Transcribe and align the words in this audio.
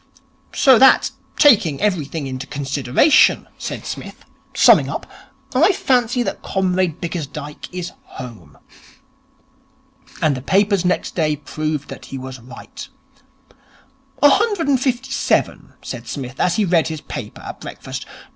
'So 0.51 0.79
that 0.79 1.11
taking 1.37 1.79
everything 1.79 2.25
into 2.25 2.47
consideration,' 2.47 3.47
said 3.59 3.85
Psmith, 3.85 4.25
summing 4.55 4.89
up, 4.89 5.05
'I 5.53 5.73
fancy 5.73 6.23
that 6.23 6.41
Comrade 6.41 6.99
Bickersdyke 6.99 7.69
is 7.71 7.91
home.' 8.17 8.57
And 10.19 10.35
the 10.35 10.41
papers 10.41 10.83
next 10.83 11.13
day 11.13 11.35
proved 11.35 11.87
that 11.89 12.05
he 12.05 12.17
was 12.17 12.39
right. 12.39 12.87
'A 14.23 14.29
hundred 14.29 14.67
and 14.67 14.81
fifty 14.81 15.11
seven,' 15.11 15.73
said 15.83 16.07
Psmith, 16.07 16.39
as 16.39 16.55
he 16.55 16.65
read 16.65 16.87
his 16.87 17.01
paper 17.01 17.43
at 17.43 17.61
breakfast. 17.61 18.07